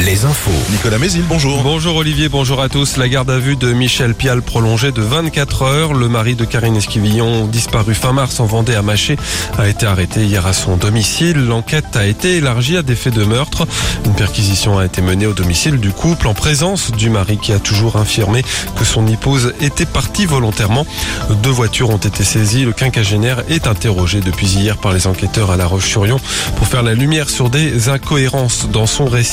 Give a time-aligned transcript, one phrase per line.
[0.00, 0.50] Les infos.
[0.70, 1.62] Nicolas Mézil, bonjour.
[1.64, 2.96] Bonjour Olivier, bonjour à tous.
[2.98, 5.92] La garde à vue de Michel Pial prolongée de 24 heures.
[5.92, 9.16] Le mari de Karine Esquivillon, disparu fin mars en Vendée à Maché,
[9.58, 11.36] a été arrêté hier à son domicile.
[11.46, 13.66] L'enquête a été élargie à des faits de meurtre.
[14.04, 17.58] Une perquisition a été menée au domicile du couple en présence du mari qui a
[17.58, 18.44] toujours infirmé
[18.76, 20.86] que son épouse était partie volontairement.
[21.42, 22.64] Deux voitures ont été saisies.
[22.64, 26.20] Le quinquagénaire est interrogé depuis hier par les enquêteurs à La Roche-sur-Yon
[26.56, 29.23] pour faire la lumière sur des incohérences dans son récit.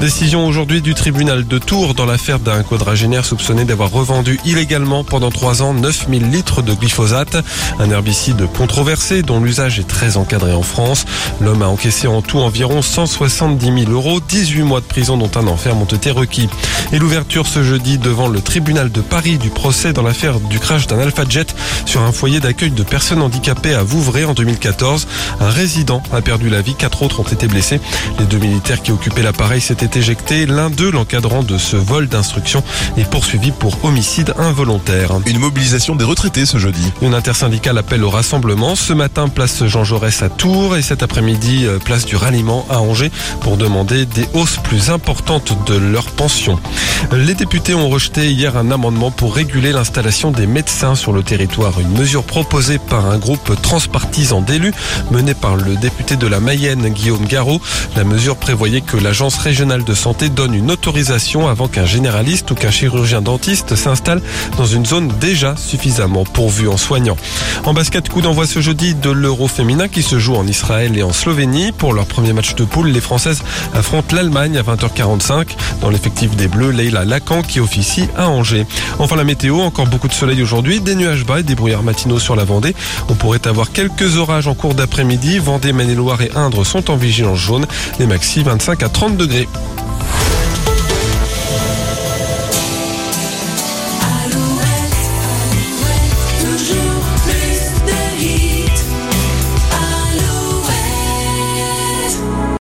[0.00, 5.30] Décision aujourd'hui du tribunal de Tours dans l'affaire d'un quadragénaire soupçonné d'avoir revendu illégalement pendant
[5.30, 7.38] trois ans 9000 litres de glyphosate,
[7.78, 11.06] un herbicide controversé dont l'usage est très encadré en France.
[11.40, 15.46] L'homme a encaissé en tout environ 170 000 euros, 18 mois de prison dont un
[15.46, 16.50] enferme ont été requis.
[16.92, 20.86] Et l'ouverture ce jeudi devant le tribunal de Paris du procès dans l'affaire du crash
[20.86, 21.54] d'un Alpha Jet
[21.86, 25.06] sur un foyer d'accueil de personnes handicapées à Vouvray en 2014.
[25.40, 27.80] Un résident a perdu la vie, quatre autres ont été blessés.
[28.18, 30.46] Les deux militaires qui l'appareil s'étaient éjectés.
[30.46, 32.62] L'un d'eux, l'encadrant de ce vol d'instruction,
[32.96, 35.10] est poursuivi pour homicide involontaire.
[35.26, 36.92] Une mobilisation des retraités ce jeudi.
[37.02, 38.74] Une intersyndicale appelle au rassemblement.
[38.74, 42.80] Ce matin, place Jean Jaurès à Tours et cet après-midi, euh, place du ralliement à
[42.80, 43.10] Angers
[43.40, 46.58] pour demander des hausses plus importantes de leurs pensions.
[47.12, 51.80] Les députés ont rejeté hier un amendement pour réguler l'installation des médecins sur le territoire.
[51.80, 54.72] Une mesure proposée par un groupe transpartisan d'élus
[55.10, 57.60] mené par le député de la Mayenne, Guillaume Garot.
[57.96, 62.54] La mesure prévoyait que l'agence régionale de santé donne une autorisation avant qu'un généraliste ou
[62.54, 64.20] qu'un chirurgien dentiste s'installe
[64.56, 67.16] dans une zone déjà suffisamment pourvue en soignants.
[67.64, 71.02] En basket, coup d'envoi ce jeudi de l'Euro féminin qui se joue en Israël et
[71.02, 71.72] en Slovénie.
[71.72, 73.42] Pour leur premier match de poule, les Françaises
[73.74, 75.46] affrontent l'Allemagne à 20h45.
[75.80, 78.66] Dans l'effectif des Bleus, Leila Lacan qui officie à Angers.
[78.98, 82.18] Enfin la météo, encore beaucoup de soleil aujourd'hui, des nuages bas et des brouillards matinaux
[82.18, 82.74] sur la Vendée.
[83.08, 85.38] On pourrait avoir quelques orages en cours d'après-midi.
[85.38, 87.66] Vendée, Maine-et-Loire et Indre sont en vigilance jaune.
[87.98, 89.48] Les maxi 25 à jusqu'à 30 degrés.